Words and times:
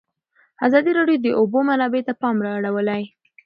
ازادي 0.65 0.91
راډیو 0.99 1.19
د 1.21 1.23
د 1.25 1.27
اوبو 1.39 1.59
منابع 1.69 2.01
ته 2.07 2.13
پام 2.21 2.35
اړولی. 2.57 3.01